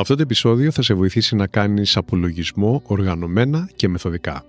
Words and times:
Αυτό 0.00 0.14
το 0.14 0.22
επεισόδιο 0.22 0.70
θα 0.70 0.82
σε 0.82 0.94
βοηθήσει 0.94 1.36
να 1.36 1.46
κάνεις 1.46 1.96
απολογισμό 1.96 2.82
οργανωμένα 2.84 3.70
και 3.76 3.88
μεθοδικά. 3.88 4.44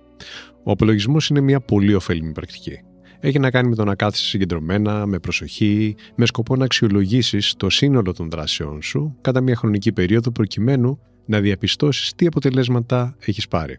Ο 0.64 0.70
απολογισμός 0.70 1.28
είναι 1.28 1.40
μια 1.40 1.60
πολύ 1.60 1.94
ωφέλιμη 1.94 2.32
πρακτική. 2.32 2.80
Έχει 3.20 3.38
να 3.38 3.50
κάνει 3.50 3.68
με 3.68 3.74
το 3.74 3.84
να 3.84 3.94
κάθεσαι 3.94 4.24
συγκεντρωμένα, 4.24 5.06
με 5.06 5.18
προσοχή, 5.18 5.94
με 6.14 6.26
σκοπό 6.26 6.56
να 6.56 6.64
αξιολογήσεις 6.64 7.54
το 7.56 7.70
σύνολο 7.70 8.12
των 8.12 8.30
δράσεών 8.30 8.82
σου 8.82 9.16
κατά 9.20 9.40
μια 9.40 9.56
χρονική 9.56 9.92
περίοδο 9.92 10.30
προκειμένου 10.30 10.98
να 11.26 11.40
διαπιστώσεις 11.40 12.12
τι 12.14 12.26
αποτελέσματα 12.26 13.16
έχεις 13.20 13.48
πάρει. 13.48 13.78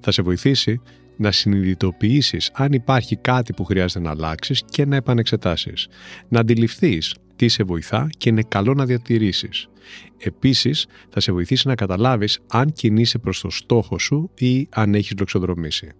Θα 0.00 0.10
σε 0.12 0.22
βοηθήσει 0.22 0.80
να 1.16 1.32
συνειδητοποιήσεις 1.32 2.50
αν 2.54 2.72
υπάρχει 2.72 3.16
κάτι 3.16 3.52
που 3.52 3.64
χρειάζεται 3.64 4.04
να 4.04 4.10
αλλάξεις 4.10 4.62
και 4.70 4.86
να 4.86 4.96
επανεξετάσεις. 4.96 5.86
Να 6.28 6.40
αντιληφθείς 6.40 7.14
τι 7.36 7.48
σε 7.48 7.62
βοηθά 7.62 8.08
και 8.18 8.28
είναι 8.28 8.42
καλό 8.42 8.74
να 8.74 8.84
διατηρήσεις. 8.84 9.68
Επίσης, 10.18 10.86
θα 11.08 11.20
σε 11.20 11.32
βοηθήσει 11.32 11.68
να 11.68 11.74
καταλάβεις 11.74 12.38
αν 12.48 12.72
κινείσαι 12.72 13.18
προς 13.18 13.40
το 13.40 13.50
στόχο 13.50 13.98
σου 13.98 14.30
ή 14.34 14.68
αν 14.70 14.94
έχεις 14.94 15.14
λοξοδρομήσει. 15.18 15.92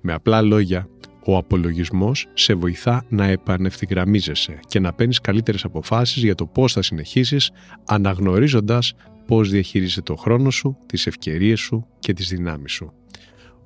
Με 0.00 0.12
απλά 0.12 0.42
λόγια, 0.42 0.88
ο 1.24 1.36
απολογισμός 1.36 2.26
σε 2.34 2.54
βοηθά 2.54 3.04
να 3.08 3.24
επανευθυγραμμίζεσαι 3.24 4.60
και 4.68 4.80
να 4.80 4.92
παίρνεις 4.92 5.20
καλύτερες 5.20 5.64
αποφάσεις 5.64 6.22
για 6.22 6.34
το 6.34 6.46
πώς 6.46 6.72
θα 6.72 6.82
συνεχίσεις 6.82 7.50
αναγνωρίζοντας 7.86 8.94
πώς 9.26 9.50
διαχειρίζεσαι 9.50 10.02
το 10.02 10.16
χρόνο 10.16 10.50
σου, 10.50 10.76
τις 10.86 11.06
ευκαιρίες 11.06 11.60
σου 11.60 11.86
και 11.98 12.12
τις 12.12 12.28
δυνάμεις 12.28 12.72
σου. 12.72 12.92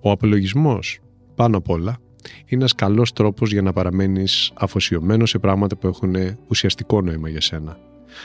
Ο 0.00 0.10
απολογισμός, 0.10 0.98
πάνω 1.34 1.56
απ' 1.56 1.68
όλα, 1.68 1.98
είναι 2.24 2.60
ένας 2.60 2.74
καλός 2.74 3.12
τρόπος 3.12 3.52
για 3.52 3.62
να 3.62 3.72
παραμένεις 3.72 4.52
αφοσιωμένος 4.54 5.30
σε 5.30 5.38
πράγματα 5.38 5.76
που 5.76 5.86
έχουν 5.86 6.14
ουσιαστικό 6.48 7.00
νόημα 7.00 7.28
για 7.28 7.40
σένα. 7.40 7.78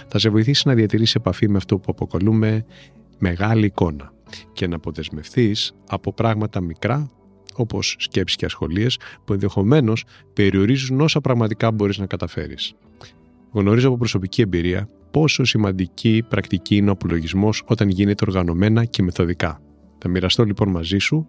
Θα 0.07 0.19
σε 0.19 0.29
βοηθήσει 0.29 0.67
να 0.67 0.73
διατηρήσεις 0.73 1.15
επαφή 1.15 1.49
με 1.49 1.57
αυτό 1.57 1.77
που 1.77 1.85
αποκαλούμε 1.87 2.65
μεγάλη 3.17 3.65
εικόνα 3.65 4.13
και 4.53 4.67
να 4.67 4.75
αποδεσμευθείς 4.75 5.73
από 5.87 6.13
πράγματα 6.13 6.61
μικρά 6.61 7.09
όπως 7.55 7.95
σκέψεις 7.99 8.37
και 8.37 8.45
ασχολίες 8.45 8.99
που 9.25 9.33
ενδεχομένως 9.33 10.03
περιορίζουν 10.33 11.01
όσα 11.01 11.21
πραγματικά 11.21 11.71
μπορείς 11.71 11.97
να 11.97 12.05
καταφέρεις. 12.05 12.73
Γνωρίζω 13.51 13.87
από 13.87 13.97
προσωπική 13.97 14.41
εμπειρία 14.41 14.87
πόσο 15.11 15.43
σημαντική 15.43 16.23
πρακτική 16.29 16.75
είναι 16.75 16.89
ο 16.89 16.91
απολογισμός 16.91 17.63
όταν 17.65 17.89
γίνεται 17.89 18.25
οργανωμένα 18.27 18.85
και 18.85 19.03
μεθοδικά. 19.03 19.61
Θα 19.97 20.09
μοιραστώ 20.09 20.43
λοιπόν 20.43 20.69
μαζί 20.69 20.97
σου 20.97 21.27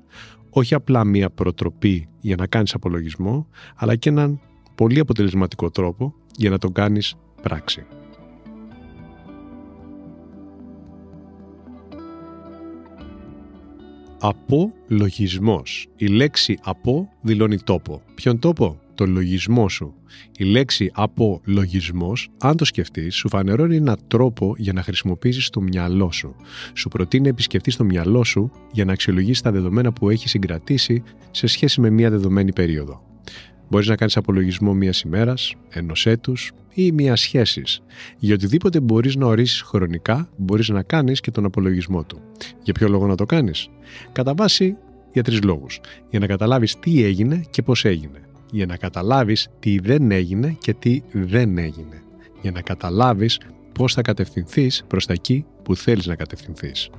όχι 0.51 0.75
απλά 0.75 1.05
μία 1.05 1.31
προτροπή 1.31 2.09
για 2.21 2.37
να 2.37 2.47
κάνεις 2.47 2.75
απολογισμό, 2.75 3.47
αλλά 3.77 3.97
και 3.97 4.09
έναν 4.09 4.41
πολύ 4.75 4.99
αποτελεσματικό 4.99 5.71
τρόπο 5.71 6.15
για 6.37 6.51
να 6.51 6.59
τον 6.59 6.73
κάνεις 6.73 7.15
πράξη. 7.43 7.87
Απολογισμός. 14.21 15.89
Η 15.97 16.07
λέξη 16.07 16.59
«από» 16.63 17.09
δηλώνει 17.21 17.59
τόπο. 17.59 18.03
Ποιον 18.15 18.39
τόπο; 18.39 18.81
Το 18.99 19.07
λογισμό 19.07 19.69
σου. 19.69 19.95
Η 20.39 20.45
λέξη 20.45 20.91
«απολογισμός», 20.95 22.29
αν 22.39 22.57
το 22.57 22.65
σκεφτείς, 22.65 23.15
σου 23.15 23.29
φανερώνει 23.29 23.77
έναν 23.77 23.97
τρόπο 24.09 24.55
για 24.59 24.73
να 24.73 24.83
χρησιμοποιήσεις 24.83 25.51
το 25.51 25.61
μυαλό 25.61 26.13
σου. 26.13 26.35
Σου 26.75 26.89
προτείνει 26.89 27.23
να 27.23 27.29
επισκεφτείς 27.29 27.77
το 27.77 27.85
μυαλό 27.85 28.25
σου 28.25 28.51
για 28.73 28.85
να 28.85 28.93
αξιολογήσεις 28.93 29.43
τα 29.43 29.51
δεδομένα 29.51 29.93
που 29.93 30.11
έχεις 30.11 30.31
συγκρατήσει 30.31 31.03
σε 31.31 31.47
σχέση 31.47 31.81
με 31.81 31.91
μία 31.91 32.11
δεδομένη 32.11 32.53
περίοδο. 32.53 33.03
Μπορείς 33.69 33.89
να 33.89 33.97
κάνεις 33.97 34.17
απολογισμό 34.17 34.75
μιας 34.75 35.01
ημέρας, 35.01 35.55
ενός 35.69 36.07
έτους 36.07 36.53
ή 36.75 36.93
μιας 36.93 37.21
σχέσης. 37.21 37.81
Για 38.19 38.35
οτιδήποτε 38.35 38.81
μπορείς 38.81 39.17
να 39.17 39.27
ορίσεις 39.27 39.61
χρονικά, 39.61 40.29
μπορείς 40.37 40.69
να 40.69 40.83
κάνεις 40.83 41.21
και 41.21 41.31
τον 41.31 41.45
απολογισμό 41.45 42.05
του. 42.05 42.21
Για 42.63 42.73
ποιο 42.73 42.89
λόγο 42.89 43.07
να 43.07 43.15
το 43.15 43.27
κάνεις, 43.27 43.69
Κατά 44.13 44.35
βάση 44.35 44.77
για 45.13 45.23
τρεις 45.23 45.43
λόγους. 45.43 45.81
Για 46.11 46.19
να 46.19 46.27
καταλάβεις 46.27 46.79
τι 46.79 47.03
έγινε 47.03 47.45
και 47.51 47.63
πώς 47.63 47.85
έγινε. 47.85 48.28
Για 48.51 48.67
να 48.67 48.77
καταλάβεις 48.77 49.49
τι 49.59 49.79
δεν 49.79 50.11
έγινε 50.11 50.57
και 50.61 50.75
τι 50.75 51.03
δεν 51.13 51.59
έγινε. 51.59 52.03
Για 52.43 52.51
να 52.51 52.61
καταλάβεις 52.61 53.41
πώς 53.73 53.95
θα 53.95 54.03
κατευθυνθείς 54.03 54.85
προς 54.87 55.07
τα 55.07 55.13
εκεί 55.13 55.45
που 55.63 55.77
θέλεις 55.77 56.07
να 56.07 56.15
κατευθυνθείς. 56.15 56.91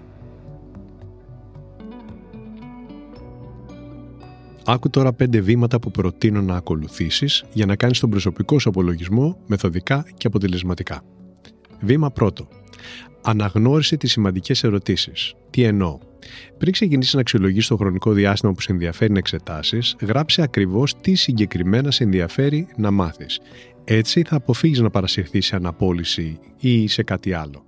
Άκου 4.66 4.90
τώρα 4.90 5.14
πέντε 5.14 5.40
βήματα 5.40 5.80
που 5.80 5.92
προτείνω 5.92 6.42
να 6.42 6.56
ακολουθήσεις 6.56 7.44
για 7.54 7.66
να 7.66 7.76
κάνεις 7.76 8.00
τον 8.00 8.10
προσωπικό 8.10 8.60
σου 8.60 8.70
απολογισμό 8.70 9.38
μεθοδικά 9.48 10.06
και 10.18 10.28
αποτελεσματικά. 10.28 11.02
Βήμα 11.80 12.12
πρώτο. 12.12 12.48
Αναγνώρισε 13.22 13.98
τις 13.98 14.12
σημαντικές 14.12 14.64
ερωτήσεις. 14.64 15.34
Τι 15.50 15.64
εννοώ; 15.64 15.98
Πριν 16.58 16.72
ξεκινήσεις 16.72 17.14
να 17.14 17.20
αξιολογήσει 17.20 17.68
το 17.68 17.78
χρονικό 17.78 18.12
διάστημα 18.12 18.52
που 18.54 18.62
σε 18.62 18.72
ενδιαφέρει 18.72 19.12
να 19.12 19.18
εξετάσεις, 19.18 19.96
γράψε 20.02 20.42
ακριβώς 20.42 20.96
τι 20.96 21.16
συγκεκριμένα 21.16 21.92
σε 21.92 22.04
ενδιαφέρει 22.04 22.68
να 22.78 22.92
μάθεις. 22.92 23.40
Έτσι 23.84 24.24
θα 24.24 24.36
αποφύγεις 24.36 24.80
να 24.80 24.90
παρασυρθείς 24.90 25.46
σε 25.46 25.56
αναπόλυση 25.56 26.40
ή 26.60 26.88
σε 26.88 27.04
κάτι 27.04 27.34
άλλο. 27.34 27.64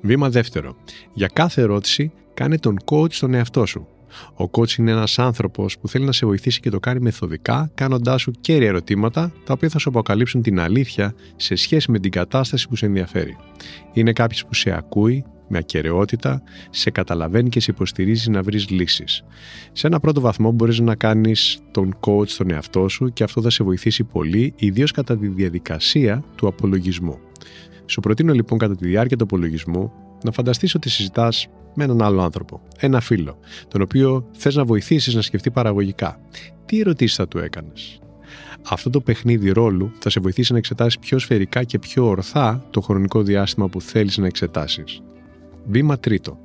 Βήμα 0.00 0.30
δεύτερο. 0.30 0.76
Για 1.12 1.28
κάθε 1.32 1.60
ερώτηση, 1.60 2.12
κάνε 2.34 2.58
τον 2.58 2.76
coach 2.84 3.12
στον 3.12 3.34
εαυτό 3.34 3.66
σου. 3.66 3.88
Ο 4.34 4.50
coach 4.50 4.78
είναι 4.78 4.90
ένας 4.90 5.18
άνθρωπος 5.18 5.78
που 5.78 5.88
θέλει 5.88 6.04
να 6.04 6.12
σε 6.12 6.26
βοηθήσει 6.26 6.60
και 6.60 6.70
το 6.70 6.80
κάνει 6.80 7.00
μεθοδικά, 7.00 7.70
κάνοντάς 7.74 8.20
σου 8.20 8.30
κέρια 8.40 8.68
ερωτήματα, 8.68 9.32
τα 9.44 9.52
οποία 9.52 9.68
θα 9.68 9.78
σου 9.78 9.88
αποκαλύψουν 9.88 10.42
την 10.42 10.60
αλήθεια 10.60 11.14
σε 11.36 11.54
σχέση 11.54 11.90
με 11.90 11.98
την 11.98 12.10
κατάσταση 12.10 12.68
που 12.68 12.76
σε 12.76 12.86
ενδιαφέρει. 12.86 13.36
Είναι 13.92 14.12
κάποιος 14.12 14.44
που 14.46 14.54
σε 14.54 14.70
ακούει 14.70 15.24
με 15.48 15.58
ακαιρεότητα, 15.58 16.42
σε 16.70 16.90
καταλαβαίνει 16.90 17.48
και 17.48 17.60
σε 17.60 17.70
υποστηρίζει 17.70 18.30
να 18.30 18.42
βρεις 18.42 18.70
λύσεις. 18.70 19.24
Σε 19.72 19.86
ένα 19.86 20.00
πρώτο 20.00 20.20
βαθμό 20.20 20.50
μπορείς 20.50 20.80
να 20.80 20.94
κάνεις 20.94 21.58
τον 21.70 21.98
coach 22.00 22.28
στον 22.28 22.50
εαυτό 22.50 22.88
σου 22.88 23.12
και 23.12 23.24
αυτό 23.24 23.42
θα 23.42 23.50
σε 23.50 23.64
βοηθήσει 23.64 24.04
πολύ, 24.04 24.54
ιδίως 24.56 24.90
κατά 24.90 25.18
τη 25.18 25.28
διαδικασία 25.28 26.24
του 26.36 26.46
απολογισμού. 26.46 27.18
Σου 27.86 28.00
προτείνω 28.00 28.32
λοιπόν 28.32 28.58
κατά 28.58 28.76
τη 28.76 28.86
διάρκεια 28.86 29.16
του 29.16 29.24
απολογισμού 29.24 29.92
να 30.24 30.32
φανταστείς 30.32 30.74
ότι 30.74 30.88
συζητάς 30.88 31.48
με 31.74 31.84
έναν 31.84 32.02
άλλο 32.02 32.22
άνθρωπο, 32.22 32.60
ένα 32.78 33.00
φίλο, 33.00 33.38
τον 33.68 33.82
οποίο 33.82 34.26
θες 34.36 34.54
να 34.54 34.64
βοηθήσεις 34.64 35.14
να 35.14 35.22
σκεφτεί 35.22 35.50
παραγωγικά. 35.50 36.20
Τι 36.66 36.80
ερωτήσεις 36.80 37.16
θα 37.16 37.28
του 37.28 37.38
έκανες; 37.38 38.00
Αυτό 38.68 38.90
το 38.90 39.00
παιχνίδι 39.00 39.50
ρόλου 39.50 39.92
θα 39.98 40.10
σε 40.10 40.20
βοηθήσει 40.20 40.52
να 40.52 40.58
εξετάσεις 40.58 40.98
πιο 40.98 41.18
σφαιρικά 41.18 41.64
και 41.64 41.78
πιο 41.78 42.06
ορθά 42.06 42.66
το 42.70 42.80
χρονικό 42.80 43.22
διάστημα 43.22 43.68
που 43.68 43.80
θέλεις 43.80 44.18
να 44.18 44.26
εξετάσεις. 44.26 45.02
Βήμα 45.66 45.98
τρίτο. 45.98 46.38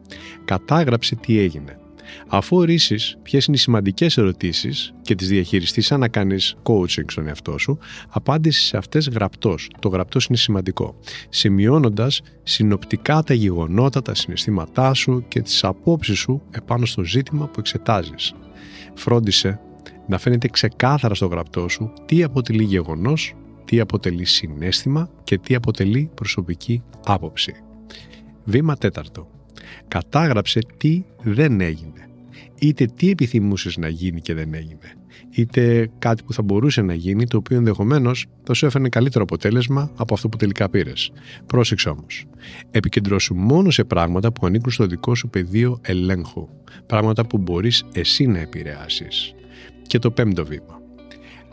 Κατάγραψε 0.46 1.16
τι 1.16 1.40
έγινε. 1.40 1.79
Αφού 2.28 2.58
ορίσει 2.58 2.96
ποιες 3.22 3.46
είναι 3.46 3.56
οι 3.56 3.60
σημαντικές 3.60 4.18
ερωτήσεις 4.18 4.94
και 5.02 5.16
τις 5.16 5.28
διαχειριστείς 5.28 5.86
σαν 5.86 6.00
να 6.00 6.08
κάνεις 6.08 6.56
coaching 6.64 7.06
στον 7.08 7.28
εαυτό 7.28 7.58
σου, 7.58 7.78
απάντησες 8.10 8.64
σε 8.64 8.78
αυτές 8.78 9.10
γραπτός. 9.10 9.70
Το 9.80 9.90
γραπτός 9.90 10.26
είναι 10.26 10.38
σημαντικό. 10.38 10.96
Σημειώνοντας 11.30 12.22
συνοπτικά 12.44 13.24
τα 13.24 13.34
γεγονότα, 13.34 14.02
τα 14.02 14.16
συναισθήματά 14.16 14.94
σου 14.94 15.26
και 15.28 15.42
τις 15.42 15.64
απόψεις 15.64 16.20
σου 16.20 16.42
επάνω 16.52 16.86
στο 16.86 17.04
ζήτημα 17.04 17.48
που 17.48 17.60
εξετάζεις. 17.60 18.34
Φρόντισε 18.94 19.60
να 20.08 20.18
φαίνεται 20.18 20.48
ξεκάθαρα 20.48 21.14
στο 21.16 21.26
γραπτό 21.26 21.68
σου 21.68 21.94
τι 22.06 22.24
αποτελεί 22.24 22.64
γεγονός, 22.64 23.36
τι 23.66 23.80
αποτελεί 23.80 24.26
συνέστημα 24.26 25.10
και 25.24 25.38
τι 25.38 25.56
αποτελεί 25.56 26.12
προσωπική 26.16 26.84
άποψη. 27.06 27.54
Βήμα 28.44 28.76
τέταρτο 28.76 29.39
κατάγραψε 29.88 30.60
τι 30.78 31.04
δεν 31.22 31.62
έγινε. 31.62 32.10
Είτε 32.60 32.86
τι 32.86 33.10
επιθυμούσες 33.10 33.78
να 33.78 33.88
γίνει 33.88 34.22
και 34.22 34.34
δεν 34.34 34.54
έγινε. 34.54 34.94
Είτε 35.30 35.90
κάτι 36.00 36.24
που 36.24 36.34
θα 36.34 36.42
μπορούσε 36.42 36.82
να 36.82 36.94
γίνει, 36.94 37.28
το 37.28 37.38
οποίο 37.38 37.58
ενδεχομένως 37.58 38.26
θα 38.44 38.54
σου 38.54 38.66
έφερνε 38.66 38.90
καλύτερο 38.90 39.24
αποτέλεσμα 39.24 39.92
από 39.96 40.14
αυτό 40.14 40.30
που 40.30 40.38
τελικά 40.38 40.70
πήρες. 40.70 41.12
Πρόσεξε 41.46 41.90
όμως. 41.90 42.26
Επικεντρώσου 42.72 43.36
μόνο 43.36 43.70
σε 43.70 43.84
πράγματα 43.84 44.32
που 44.32 44.46
ανήκουν 44.46 44.72
στο 44.72 44.86
δικό 44.86 45.16
σου 45.16 45.30
πεδίο 45.30 45.80
ελέγχου. 45.82 46.48
Πράγματα 46.86 47.26
που 47.26 47.38
μπορείς 47.38 47.84
εσύ 47.94 48.28
να 48.28 48.40
επηρεάσεις. 48.40 49.34
Και 49.88 50.00
το 50.00 50.12
πέμπτο 50.12 50.46
βήμα. 50.46 50.82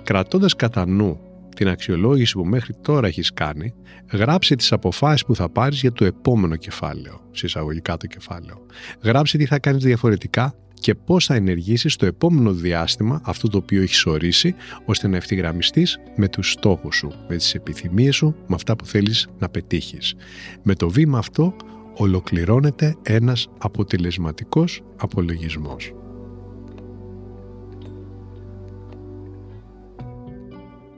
Κρατώντας 0.02 0.56
κατά 0.56 0.86
νου 0.86 1.20
την 1.56 1.68
αξιολόγηση 1.68 2.32
που 2.32 2.44
μέχρι 2.44 2.74
τώρα 2.82 3.06
έχεις 3.06 3.32
κάνει, 3.32 3.74
γράψε 4.12 4.56
τις 4.56 4.72
αποφάσεις 4.72 5.24
που 5.24 5.34
θα 5.34 5.48
πάρεις 5.48 5.80
για 5.80 5.92
το 5.92 6.04
επόμενο 6.04 6.56
κεφάλαιο, 6.56 7.20
συσσαγωγικά 7.30 7.96
το 7.96 8.06
κεφάλαιο. 8.06 8.66
Γράψε 9.02 9.38
τι 9.38 9.46
θα 9.46 9.58
κάνεις 9.58 9.84
διαφορετικά 9.84 10.54
και 10.80 10.94
πώς 10.94 11.26
θα 11.26 11.34
ενεργήσεις 11.34 11.92
στο 11.92 12.06
επόμενο 12.06 12.52
διάστημα 12.52 13.20
αυτό 13.24 13.48
το 13.48 13.58
οποίο 13.58 13.82
έχεις 13.82 14.06
ορίσει, 14.06 14.54
ώστε 14.84 15.08
να 15.08 15.16
ευθυγραμμιστείς 15.16 15.98
με 16.16 16.28
τους 16.28 16.50
στόχους 16.50 16.96
σου, 16.96 17.12
με 17.28 17.36
τις 17.36 17.54
επιθυμίες 17.54 18.16
σου, 18.16 18.34
με 18.46 18.54
αυτά 18.54 18.76
που 18.76 18.86
θέλεις 18.86 19.28
να 19.38 19.48
πετύχεις. 19.48 20.14
Με 20.62 20.74
το 20.74 20.90
βήμα 20.90 21.18
αυτό 21.18 21.56
ολοκληρώνεται 21.96 22.96
ένας 23.02 23.48
αποτελεσματικός 23.58 24.82
απολογισμός. 24.96 25.92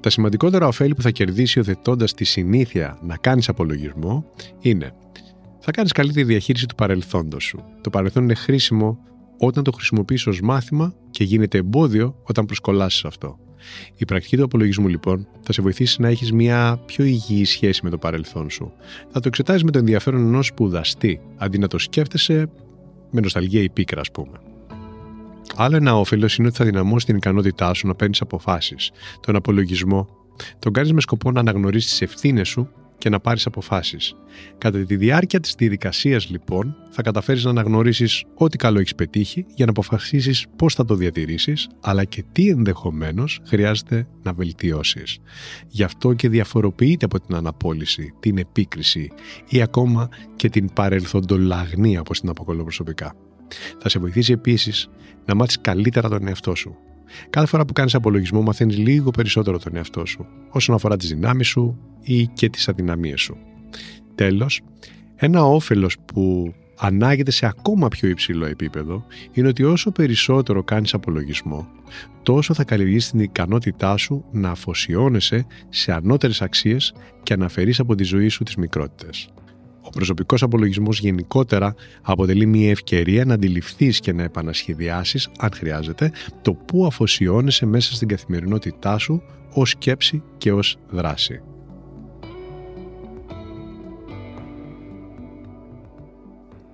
Τα 0.09 0.15
σημαντικότερα 0.15 0.67
ωφέλη 0.67 0.95
που 0.95 1.03
θα 1.03 1.11
κερδίσει 1.11 1.59
υιοθετώντα 1.59 2.05
τη 2.05 2.25
συνήθεια 2.25 2.99
να 3.03 3.17
κάνεις 3.17 3.49
απολογισμό 3.49 4.25
είναι 4.61 4.93
θα 5.59 5.71
κάνεις 5.71 5.93
καλύτερη 5.93 6.27
διαχείριση 6.27 6.67
του 6.67 6.75
παρελθόντος 6.75 7.45
σου. 7.45 7.65
Το 7.81 7.91
παρελθόν 7.91 8.23
είναι 8.23 8.35
χρήσιμο 8.35 8.99
όταν 9.39 9.65
το 9.65 9.73
χρησιμοποιείς 9.73 10.27
ως 10.27 10.41
μάθημα 10.41 10.95
και 11.11 11.25
γίνεται 11.25 11.59
εμπόδιο 11.59 12.15
όταν 12.23 12.47
προσκολάσεις 12.47 13.05
αυτό. 13.05 13.39
Η 13.97 14.05
πρακτική 14.05 14.37
του 14.37 14.45
απολογισμού 14.45 14.89
λοιπόν 14.89 15.29
θα 15.41 15.53
σε 15.53 15.63
βοηθήσει 15.63 16.01
να 16.01 16.09
έχεις 16.09 16.33
μια 16.33 16.81
πιο 16.87 17.05
υγιή 17.05 17.45
σχέση 17.45 17.81
με 17.85 17.91
το 17.91 17.99
παρελθόν 17.99 18.51
σου. 18.51 18.73
Θα 19.11 19.21
το 19.21 19.29
εξετάζεις 19.29 19.65
με 19.65 19.71
το 19.71 19.79
ενδιαφέρον 19.79 20.21
ενός 20.21 20.47
σπουδαστή, 20.47 21.21
αντί 21.37 21.59
να 21.59 21.67
το 21.67 21.79
σκέφτεσαι 21.79 22.51
με 23.11 23.21
νοσταλγία 23.21 23.63
ή 23.63 23.71
πίκρα 23.71 24.01
ας 24.01 24.11
πούμε. 24.11 24.39
Άλλο 25.61 25.77
ένα 25.77 25.99
όφελος 25.99 26.37
είναι 26.37 26.47
ότι 26.47 26.57
θα 26.57 26.65
δυναμώσει 26.65 27.07
την 27.07 27.17
ικανότητά 27.17 27.75
σου 27.75 27.87
να 27.87 27.95
παίρνεις 27.95 28.21
αποφάσεις. 28.21 28.91
Τον 29.21 29.37
απολογισμό 29.37 30.09
τον 30.59 30.73
κάνεις 30.73 30.93
με 30.93 31.01
σκοπό 31.01 31.31
να 31.31 31.41
αναγνωρίσεις 31.41 31.91
τις 31.91 32.03
ευθύνες 32.03 32.49
σου 32.49 32.69
και 32.99 33.09
να 33.09 33.21
πάρεις 33.21 33.47
αποφάσεις. 33.47 34.15
Κατά 34.59 34.79
τη 34.79 34.97
διάρκεια 34.97 35.41
της 35.41 35.55
διαδικασίας, 35.59 36.31
λοιπόν, 36.31 36.77
θα 36.91 37.03
καταφέρεις 37.03 37.45
να 37.45 37.51
αναγνωρίσεις 37.51 38.25
ό,τι 38.35 38.57
καλό 38.57 38.79
έχεις 38.79 38.95
πετύχει 38.95 39.45
για 39.55 39.65
να 39.65 39.71
αποφασίσεις 39.71 40.47
πώς 40.57 40.75
θα 40.75 40.85
το 40.85 40.95
διατηρήσεις, 40.95 41.69
αλλά 41.81 42.05
και 42.05 42.25
τι 42.33 42.49
ενδεχομένως 42.49 43.41
χρειάζεται 43.47 44.07
να 44.23 44.33
βελτιώσεις. 44.33 45.19
Γι' 45.69 45.83
αυτό 45.83 46.13
και 46.13 46.29
διαφοροποιείται 46.29 47.05
από 47.05 47.21
την 47.21 47.35
αναπόλυση, 47.35 48.13
την 48.21 48.39
επίκριση 48.39 49.11
ή 49.49 49.63
ακόμα 49.63 50.09
και 50.37 50.49
την 50.49 50.73
παρελθοντολαγνία, 50.73 52.01
όπως 52.01 52.21
την 52.21 52.29
αποκολώ 52.29 52.63
προσωπικά. 52.63 53.15
Θα 53.79 53.89
σε 53.89 53.99
βοηθήσει 53.99 54.33
επίσης 54.33 54.89
να 55.25 55.35
μάθεις 55.35 55.61
καλύτερα 55.61 56.09
τον 56.09 56.29
εαυτό 56.29 56.55
σου. 56.55 56.77
Κάθε 57.31 57.47
φορά 57.47 57.65
που 57.65 57.73
κάνεις 57.73 57.95
απολογισμό, 57.95 58.43
μαθαίνεις 58.43 58.79
λίγο 58.79 59.11
περισσότερο 59.11 59.59
τον 59.59 59.77
εαυτό 59.77 60.07
σου, 60.07 60.27
όσον 60.51 60.75
αφορά 60.75 60.97
τις 60.97 61.09
δυνάμεις 61.09 61.47
σου 61.49 61.79
ή 62.03 62.27
και 62.27 62.49
τις 62.49 62.69
αδυναμίες 62.69 63.21
σου. 63.21 63.37
Τέλος, 64.15 64.61
ένα 65.17 65.45
όφελος 65.45 65.97
που 66.05 66.55
ανάγεται 66.79 67.31
σε 67.31 67.47
ακόμα 67.47 67.89
πιο 67.89 68.09
υψηλό 68.09 68.47
επίπεδο 68.47 69.05
είναι 69.33 69.49
ότι 69.49 69.65
όσο 69.65 69.91
περισσότερο 69.91 70.63
κάνεις 70.63 70.95
απολογισμό, 70.95 71.69
τόσο 72.23 72.55
θα 72.55 72.65
καλλιεργείς 72.65 73.11
την 73.11 73.21
ικανότητά 73.21 73.97
σου 73.97 74.25
να 74.31 74.51
αφοσιώνεσαι 74.51 75.47
σε 75.69 75.93
ανώτερες 75.93 76.43
αξίες 76.43 76.95
και 77.23 77.37
να 77.37 77.45
αφαιρείς 77.45 77.81
από 77.81 77.95
τη 77.95 78.05
ζωή 78.05 78.29
σου 78.29 78.45
τις 78.45 78.57
μικρότητες. 78.57 79.29
Ο 79.89 79.91
προσωπικός 79.91 80.43
απολογισμός 80.43 81.01
γενικότερα 81.01 81.75
αποτελεί 82.03 82.47
μια 82.47 82.71
ευκαιρία 82.71 83.25
να 83.25 83.35
αντιληφθείς 83.35 84.01
και 84.01 84.13
να 84.13 84.23
επανασχεδιάσεις, 84.23 85.29
αν 85.39 85.51
χρειάζεται, 85.55 86.13
το 86.43 86.53
πού 86.53 86.87
αφοσιώνεσαι 86.87 87.67
μέσα 87.67 87.95
στην 87.95 88.09
καθημερινότητά 88.09 88.99
σου 88.99 89.23
ως 89.53 89.71
σκέψη 89.71 90.23
και 90.39 90.53
ως 90.53 90.77
δράση. 90.91 91.41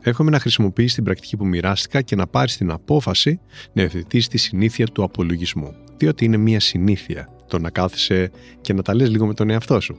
Εύχομαι 0.01 0.31
να 0.31 0.39
χρησιμοποιήσει 0.39 0.95
την 0.95 1.05
πρακτική 1.05 1.37
που 1.37 1.47
μοιράστηκα 1.47 2.03
και 2.03 2.17
να 2.17 2.27
πάρεις 2.27 2.57
την 2.57 2.71
απόφαση 2.71 3.41
να 3.73 3.83
υιοθετήσει 3.83 4.29
τη 4.29 4.39
συνήθεια 4.39 4.87
του 4.87 5.03
απολογισμού. 5.03 5.75
Διότι 5.97 6.25
είναι 6.25 6.37
μια 6.37 6.61
συνήθεια 6.61 7.34
το 7.49 7.59
να 7.59 7.71
κάθεσαι 7.71 8.31
και 8.61 8.73
να 8.73 8.83
τα 8.83 8.95
λες 8.95 9.11
λίγο 9.11 9.27
με 9.27 9.35
τον 9.35 9.51
εαυτό 9.51 9.81
σου. 9.81 9.99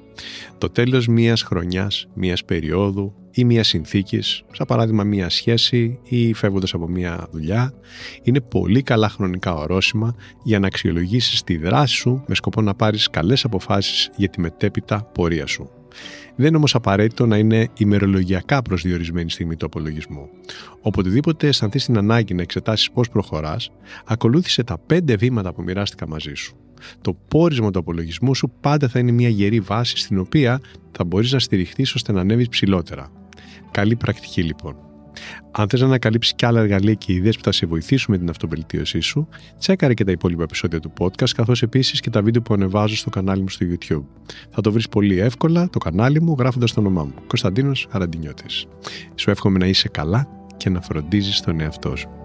Το 0.57 0.69
τέλος 0.69 1.07
μιας 1.07 1.41
χρονιάς, 1.41 2.07
μιας 2.13 2.45
περίοδου 2.45 3.13
ή 3.31 3.43
μιας 3.43 3.67
συνθήκης, 3.67 4.43
σαν 4.51 4.65
παράδειγμα 4.67 5.03
μια 5.03 5.29
σχέση 5.29 5.99
ή 6.03 6.33
φεύγοντας 6.33 6.73
από 6.73 6.87
μια 6.87 7.27
δουλειά, 7.31 7.73
είναι 8.21 8.41
πολύ 8.41 8.81
καλά 8.81 9.09
χρονικά 9.09 9.53
ορόσημα 9.53 10.15
για 10.43 10.59
να 10.59 10.67
αξιολογήσεις 10.67 11.43
τη 11.43 11.57
δράση 11.57 11.95
σου 11.95 12.23
με 12.27 12.35
σκοπό 12.35 12.61
να 12.61 12.75
πάρεις 12.75 13.09
καλές 13.09 13.45
αποφάσεις 13.45 14.09
για 14.15 14.29
τη 14.29 14.41
μετέπειτα 14.41 15.09
πορεία 15.13 15.45
σου. 15.45 15.69
Δεν 16.35 16.47
είναι 16.47 16.57
όμως 16.57 16.75
απαραίτητο 16.75 17.25
να 17.25 17.37
είναι 17.37 17.67
ημερολογιακά 17.77 18.61
προσδιορισμένη 18.61 19.29
στιγμή 19.29 19.55
του 19.55 19.65
απολογισμού. 19.65 20.29
Οποτεδήποτε 20.81 21.47
αισθανθείς 21.47 21.85
την 21.85 21.97
ανάγκη 21.97 22.33
να 22.33 22.41
εξετάσεις 22.41 22.91
πώς 22.91 23.09
προχωράς, 23.09 23.71
ακολούθησε 24.05 24.63
τα 24.63 24.77
πέντε 24.77 25.15
βήματα 25.15 25.53
που 25.53 25.63
μοιράστηκα 25.63 26.07
μαζί 26.07 26.33
σου. 26.33 26.55
Το 27.01 27.17
πόρισμα 27.27 27.71
του 27.71 27.79
απολογισμού 27.79 28.35
σου 28.35 28.51
πάντα 28.61 28.87
θα 28.87 28.99
είναι 28.99 29.11
μια 29.11 29.29
γερή 29.29 29.59
βάση 29.59 29.97
στην 29.97 30.19
οποία 30.19 30.61
θα 30.91 31.03
μπορείς 31.03 31.31
να 31.31 31.39
στηριχθεί 31.39 31.81
ώστε 31.81 32.11
να 32.11 32.21
ανέβεις 32.21 32.49
ψηλότερα. 32.49 33.11
Καλή 33.71 33.95
πρακτική 33.95 34.43
λοιπόν. 34.43 34.75
Αν 35.51 35.69
θες 35.69 35.79
να 35.79 35.85
ανακαλύψεις 35.85 36.35
και 36.35 36.45
άλλα 36.45 36.59
εργαλεία 36.59 36.93
και 36.93 37.13
ιδέες 37.13 37.35
που 37.37 37.43
θα 37.43 37.51
σε 37.51 37.65
βοηθήσουν 37.65 38.13
με 38.13 38.17
την 38.19 38.29
αυτοβελτίωσή 38.29 38.99
σου, 38.99 39.27
τσέκαρε 39.59 39.93
και 39.93 40.03
τα 40.03 40.11
υπόλοιπα 40.11 40.43
επεισόδια 40.43 40.79
του 40.79 40.93
podcast, 40.99 41.29
καθώς 41.35 41.61
επίσης 41.61 41.99
και 41.99 42.09
τα 42.09 42.21
βίντεο 42.21 42.41
που 42.41 42.53
ανεβάζω 42.53 42.95
στο 42.95 43.09
κανάλι 43.09 43.41
μου 43.41 43.49
στο 43.49 43.65
YouTube. 43.69 44.03
Θα 44.49 44.61
το 44.61 44.71
βρεις 44.71 44.89
πολύ 44.89 45.19
εύκολα 45.19 45.69
το 45.69 45.77
κανάλι 45.77 46.21
μου 46.21 46.35
γράφοντας 46.39 46.73
το 46.73 46.79
όνομά 46.79 47.03
μου, 47.03 47.13
Κωνσταντίνος 47.27 47.87
Αραντινιώτης. 47.91 48.65
Σου 49.15 49.29
εύχομαι 49.29 49.57
να 49.57 49.67
είσαι 49.67 49.87
καλά 49.87 50.27
και 50.57 50.69
να 50.69 50.81
φροντίζεις 50.81 51.41
τον 51.41 51.59
εαυτό 51.59 51.95
σου. 51.95 52.24